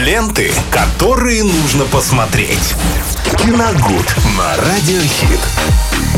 [0.00, 2.74] Ленты, которые нужно посмотреть.
[3.38, 5.40] Киногуд на Радиохит.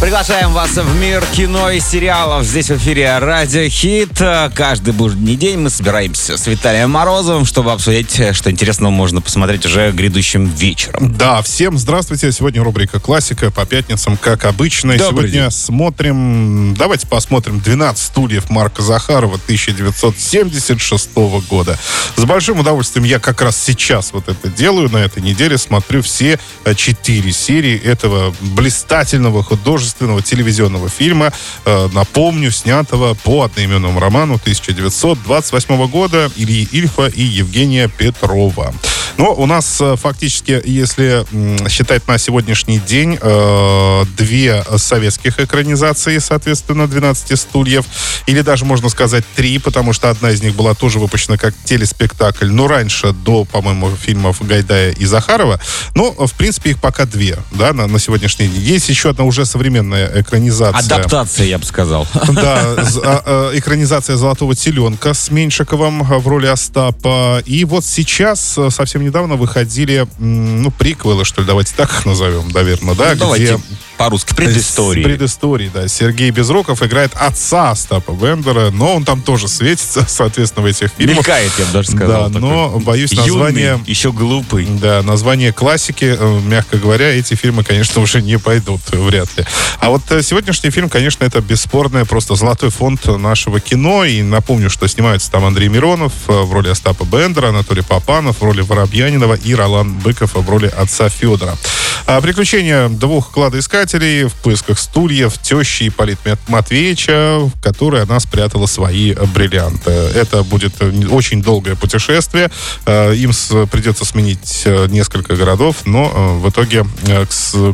[0.00, 2.46] Приглашаем вас в мир кино и сериалов.
[2.46, 4.18] Здесь в эфире Радио Хит.
[4.54, 9.92] Каждый будний день мы собираемся с Виталием Морозовым, чтобы обсудить, что интересного можно посмотреть уже
[9.92, 11.14] грядущим вечером.
[11.18, 12.32] Да, всем здравствуйте.
[12.32, 14.96] Сегодня рубрика «Классика» по пятницам, как обычно.
[14.96, 15.50] Добрый Сегодня день.
[15.50, 16.74] смотрим...
[16.78, 21.10] Давайте посмотрим «12 стульев» Марка Захарова 1976
[21.46, 21.78] года.
[22.16, 24.90] С большим удовольствием я как раз сейчас вот это делаю.
[24.90, 31.32] На этой неделе смотрю все э, четыре серии этого блистательного художественного телевизионного фильма.
[31.64, 38.74] Э, Напомню, снятого по одноименному роману 1928 года Ильи Ильфа и Евгения Петрова.
[39.20, 41.26] Но у нас э, фактически, если
[41.68, 47.84] считать на сегодняшний день, э, две советских экранизации, соответственно, 12 стульев,
[48.24, 52.46] или даже, можно сказать, три, потому что одна из них была тоже выпущена как телеспектакль,
[52.46, 55.60] но раньше, до, по-моему, фильмов Гайдая и Захарова.
[55.94, 58.62] Но, в принципе, их пока две, да, на, на сегодняшний день.
[58.62, 60.96] Есть еще одна уже современная экранизация.
[60.96, 62.06] Адаптация, я бы сказал.
[62.28, 62.60] Да,
[63.04, 67.42] а, а, экранизация «Золотого теленка» с Меньшиковым в роли Остапа.
[67.44, 72.48] И вот сейчас, а, совсем недавно, выходили, ну, приквелы, что ли, давайте так их назовем,
[72.48, 73.10] наверное, да?
[73.10, 73.60] Ну, Давайте
[74.00, 74.32] по-русски.
[74.32, 75.70] с Предыстории.
[75.72, 75.86] да.
[75.86, 81.18] Сергей Безруков играет отца Остапа Бендера, но он там тоже светится, соответственно, в этих фильмах.
[81.18, 82.30] Мелькает, я бы даже сказал.
[82.30, 83.80] Да, но, боюсь, Юный, название...
[83.86, 84.64] еще глупый.
[84.64, 89.44] Да, название классики, э, мягко говоря, эти фильмы, конечно, уже не пойдут, э, вряд ли.
[89.80, 94.04] А вот э, сегодняшний фильм, конечно, это бесспорное просто золотой фонд нашего кино.
[94.04, 98.62] И напомню, что снимаются там Андрей Миронов в роли Остапа Бендера, Анатолий Попанов в роли
[98.62, 101.58] Воробьянинова и Ролан Быков в роли отца Федора.
[102.06, 109.14] А, приключения двух кладоискателей в поисках стульев тещи Ипполита Матвеевича, в которой она спрятала свои
[109.34, 109.90] бриллианты.
[109.90, 112.50] Это будет э, очень долгое путешествие.
[112.86, 113.32] Э, Им
[113.68, 116.86] придется сменить э, несколько городов, но в итоге...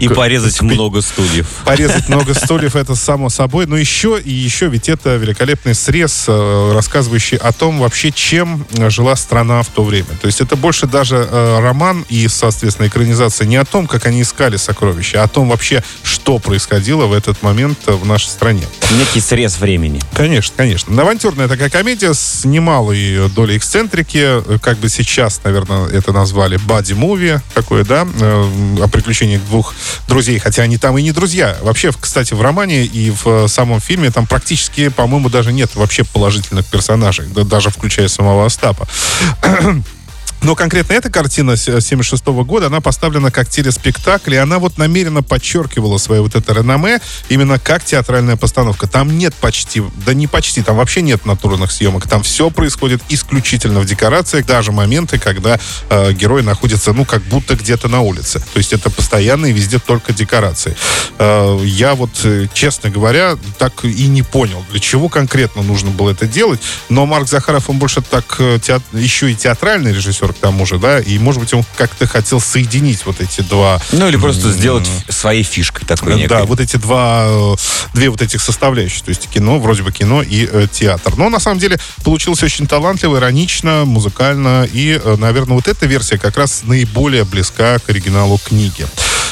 [0.00, 1.46] И порезать к- много стульев.
[1.64, 3.66] Порезать много стульев, это само собой.
[3.66, 9.62] Но еще и еще, ведь это великолепный срез, рассказывающий о том вообще, чем жила страна
[9.62, 10.08] в то время.
[10.20, 11.28] То есть это больше даже
[11.60, 15.82] роман и, соответственно, экранизация не о том, как они искали сокровища, а о том вообще,
[16.06, 18.62] что происходило в этот момент в нашей стране.
[18.92, 20.00] Некий срез времени.
[20.14, 21.02] Конечно, конечно.
[21.02, 24.58] Авантюрная такая комедия с немалой долей эксцентрики.
[24.60, 29.74] Как бы сейчас, наверное, это назвали бади-муви такое, да, э, о приключениях двух
[30.08, 31.56] друзей, хотя они там и не друзья.
[31.62, 36.66] Вообще, кстати, в романе и в самом фильме там практически, по-моему, даже нет вообще положительных
[36.66, 38.86] персонажей, да, даже включая самого Остапа.
[40.46, 45.24] Но конкретно эта картина с 76 года, она поставлена как телеспектакль, и она вот намеренно
[45.24, 48.86] подчеркивала свое вот это реноме именно как театральная постановка.
[48.86, 52.06] Там нет почти, да не почти, там вообще нет натурных съемок.
[52.06, 55.58] Там все происходит исключительно в декорациях, даже моменты, когда
[55.90, 58.38] э, герой находится, ну, как будто где-то на улице.
[58.38, 60.76] То есть это постоянно и везде только декорации.
[61.18, 66.10] Э, я вот, э, честно говоря, так и не понял, для чего конкретно нужно было
[66.10, 66.60] это делать.
[66.88, 70.78] Но Марк Захаров, он больше так э, теат- еще и театральный режиссер к тому же,
[70.78, 74.88] да, и, может быть, он как-то хотел соединить вот эти два Ну или просто сделать
[75.08, 76.46] своей фишкой такой да, некой.
[76.46, 77.54] вот эти два, э,
[77.94, 81.16] две вот этих составляющих, то есть кино, вроде бы кино и э, театр.
[81.16, 86.18] Но на самом деле получилось очень талантливо, иронично, музыкально, и, э, наверное, вот эта версия
[86.18, 88.86] как раз наиболее близка к оригиналу книги.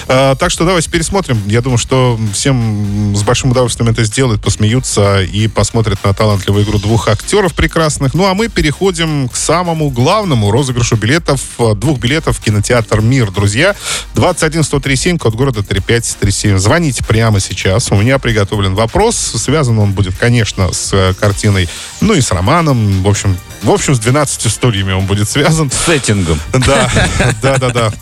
[0.06, 1.40] Э, так что давайте пересмотрим.
[1.46, 6.78] Я думаю, что всем с большим удовольствием это сделают, посмеются и посмотрят на талантливую игру
[6.78, 8.14] двух актеров прекрасных.
[8.14, 13.30] Ну а мы переходим к самому главному розыгрышу билетов, э, двух билетов в кинотеатр «Мир»,
[13.30, 13.74] друзья.
[14.14, 16.58] 21137, код города 3537.
[16.58, 17.90] Звоните прямо сейчас.
[17.90, 19.16] У меня приготовлен вопрос.
[19.16, 21.68] Связан он будет, конечно, с э, картиной,
[22.00, 23.02] ну и с романом.
[23.02, 25.70] В общем, в общем, с 12 стульями он будет связан.
[25.70, 26.38] С сеттингом.
[26.52, 26.90] Да,
[27.42, 27.92] да, да, да.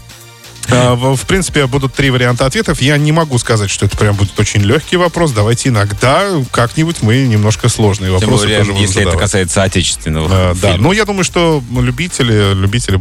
[0.71, 2.81] А, В принципе, будут три варианта ответов.
[2.81, 5.33] Я не могу сказать, что это прям будет очень легкий вопрос.
[5.33, 9.19] Давайте иногда как-нибудь мы немножко сложные Тем вопросы более, тоже если это задавать.
[9.21, 10.85] касается отечественного А, да, фильма.
[10.89, 12.99] ну я думаю, что любители, любители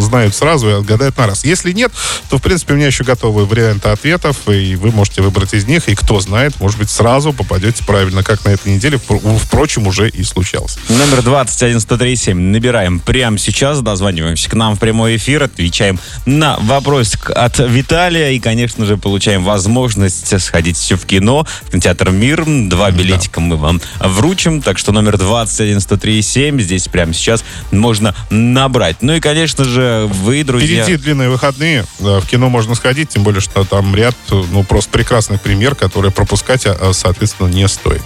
[0.00, 1.44] знают сразу и отгадают на раз.
[1.44, 1.92] Если нет,
[2.30, 5.88] то в принципе у меня еще готовы варианты ответов, и вы можете выбрать из них,
[5.88, 10.08] и кто знает, может быть, сразу попадете правильно, как на этой неделе, впро- впрочем, уже
[10.08, 10.78] и случалось.
[10.88, 12.38] Номер 21137.
[12.38, 18.38] Набираем прямо сейчас, дозваниваемся к нам в прямой эфир, отвечаем на вопросик от Виталия и,
[18.38, 22.44] конечно же, получаем возможность сходить все в кино, в кинотеатр «Мир».
[22.44, 28.98] Два билетика мы вам вручим, так что номер 21137 здесь прямо сейчас можно набрать.
[29.00, 30.84] Ну и, конечно же, вы, друзья...
[30.84, 31.86] Впереди длинные выходные.
[32.00, 36.12] Да, В кино можно сходить, тем более, что там ряд, ну, просто прекрасных премьер, которые
[36.12, 38.02] пропускать, а, соответственно, не стоит.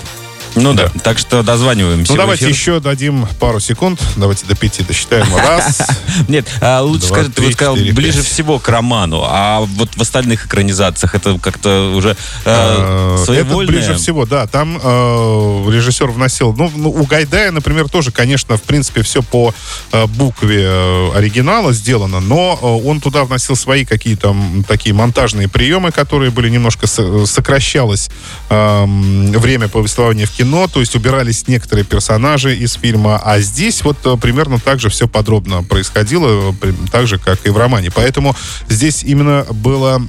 [0.55, 0.91] Ну да.
[1.03, 2.13] Так что дозваниваемся.
[2.13, 2.55] Ну давайте эфир.
[2.55, 4.01] еще дадим пару секунд.
[4.17, 5.27] Давайте до пяти досчитаем.
[5.37, 5.83] Раз.
[6.29, 8.27] Нет, а, лучше Два, скажи, ты вот сказал четыре, ближе пять.
[8.27, 13.95] всего к роману, а вот в остальных экранизациях это как-то уже э, Э, Это ближе
[13.95, 14.47] всего, да.
[14.47, 16.53] Там э, режиссер вносил...
[16.55, 19.55] Ну, ну, у Гайдая, например, тоже, конечно, в принципе, все по
[19.93, 20.69] э, букве
[21.15, 22.55] оригинала сделано, но
[22.85, 24.35] он туда вносил свои какие-то
[24.67, 28.09] такие монтажные приемы, которые были немножко со- сокращалось
[28.51, 33.97] эм, время повествования в кино, то есть убирались некоторые персонажи из фильма, а здесь вот
[34.05, 37.91] э, примерно так же все подробно происходило, э, так же, как и в романе.
[37.93, 38.37] Поэтому
[38.69, 40.01] здесь именно было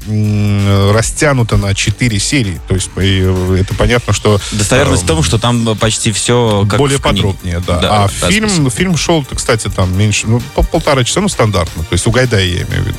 [0.94, 2.62] растянуто на 4 серии.
[2.68, 4.40] То есть э, это понятно, что...
[4.52, 7.80] Достоверность э, в том, что там почти все как более подробнее, да.
[7.80, 8.70] Да, а да, фильм, спасибо.
[8.70, 11.84] фильм шел, кстати, там меньше, ну, по полтора часа, ну, стандартно.
[11.84, 12.99] То есть у Гайдая я имею в виду.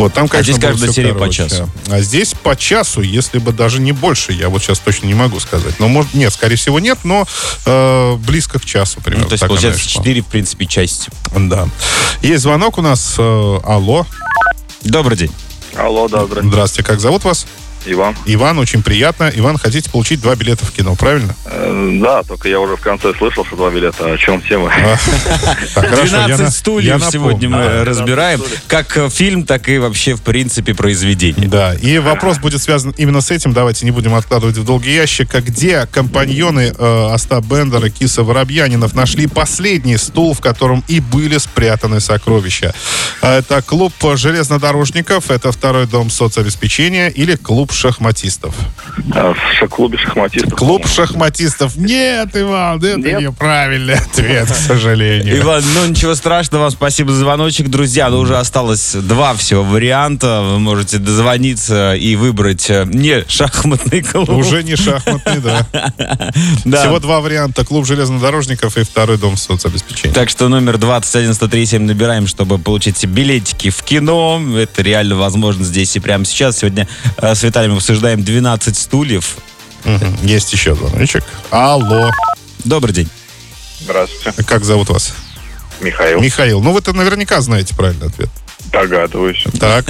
[0.00, 1.48] Вот, там, конечно, здесь было каждая серия по короче.
[1.48, 1.70] часу.
[1.88, 5.40] А здесь по часу, если бы даже не больше, я вот сейчас точно не могу
[5.40, 5.78] сказать.
[5.78, 7.26] Но, может, нет, скорее всего, нет, но
[7.66, 9.24] э, близко к часу примерно.
[9.24, 10.02] Ну, то есть, так получается, шло.
[10.02, 11.10] 4, в принципе, части.
[11.36, 11.68] Да.
[12.22, 13.14] Есть звонок у нас.
[13.18, 14.06] э, алло.
[14.82, 15.30] Добрый день.
[15.76, 16.42] Алло, добрый.
[16.42, 16.86] Здравствуйте.
[16.86, 17.46] Как зовут вас?
[17.86, 18.16] Иван.
[18.26, 19.30] Иван, очень приятно.
[19.34, 21.34] Иван, хотите получить два билета в кино, правильно?
[21.46, 24.12] Э, да, только я уже в конце слышал, что два билета.
[24.12, 24.70] О чем тема?
[24.72, 24.96] А,
[25.74, 28.42] так, хорошо, я 12 на- я стульев сегодня мы Да, 12 разбираем.
[28.68, 31.48] Как э, фильм, так и вообще, в принципе, произведение.
[31.48, 33.52] Да, и вопрос будет связан именно с этим.
[33.52, 35.34] Давайте не будем откладывать в долгий ящик.
[35.34, 41.38] А Где компаньоны э, Остап Бендера, Киса Воробьянинов нашли последний стул, в котором и были
[41.38, 42.74] спрятаны сокровища?
[43.22, 48.54] А Это клуб железнодорожников, это второй дом соцобеспечения или клуб шахматистов?
[49.14, 50.58] А, В клубе шахматистов.
[50.58, 51.76] Клуб шахматистов.
[51.76, 53.20] Нет, Иван, это Нет?
[53.20, 55.38] неправильный ответ, к сожалению.
[55.40, 58.08] Иван, ну ничего страшного, вам спасибо за звоночек, друзья.
[58.10, 60.42] Ну, уже осталось два всего варианта.
[60.42, 64.28] Вы можете дозвониться и выбрать э, не шахматный клуб.
[64.30, 65.66] Уже не шахматный, да.
[66.64, 66.80] Да.
[66.82, 67.64] Всего два варианта.
[67.64, 70.12] Клуб железнодорожников и второй дом соцобеспечения.
[70.12, 74.42] Так что номер 21137 набираем, чтобы получить билетики в кино.
[74.56, 76.58] Это реально возможно здесь и прямо сейчас.
[76.58, 76.88] Сегодня
[77.18, 79.36] э, Виталием обсуждаем 12 стульев.
[79.84, 80.16] Мгм.
[80.22, 81.24] Есть еще звоночек.
[81.50, 82.10] Алло.
[82.64, 83.08] Добрый день.
[83.80, 84.42] Здравствуйте.
[84.44, 85.12] Как зовут вас?
[85.80, 86.20] Михаил.
[86.20, 86.62] Михаил.
[86.62, 88.30] Ну, вы-то наверняка знаете правильный ответ.
[88.72, 89.44] Догадываюсь.
[89.58, 89.84] Так.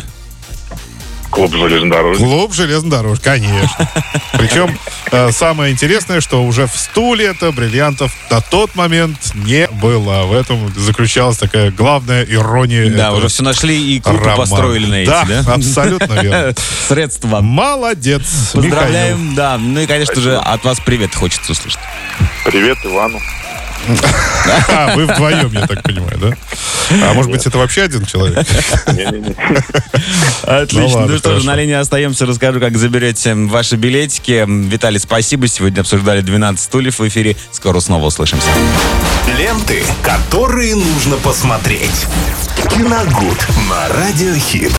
[1.31, 2.27] Клуб железнодорожников.
[2.27, 3.89] Клуб железнодорож, конечно.
[4.33, 4.77] Причем
[5.13, 10.25] э, самое интересное, что уже в стуле это бриллиантов на тот момент не было.
[10.25, 12.91] В этом заключалась такая главная ирония.
[12.91, 15.25] Да, уже все нашли и клуб построили на эти, да?
[15.25, 15.55] да?
[15.55, 16.55] абсолютно верно.
[16.89, 17.41] Средства.
[17.41, 19.57] Молодец, Поздравляем, да.
[19.59, 21.81] Ну и, конечно же, от вас привет хочется услышать.
[22.45, 23.21] Привет Ивану.
[24.69, 26.37] А, вы вдвоем, я так понимаю, да?
[27.03, 28.47] А может быть, это вообще один человек?
[30.43, 30.81] Отлично.
[30.81, 32.27] Ну, ладно, что же, на линии остаемся.
[32.27, 34.45] Расскажу, как заберете ваши билетики.
[34.47, 35.47] Виталий, спасибо.
[35.49, 37.37] Сегодня обсуждали 12 стульев в эфире.
[37.53, 38.49] Скоро снова услышимся.
[39.39, 42.07] Ленты, которые нужно посмотреть.
[42.71, 44.69] Киногуд на Радиохит.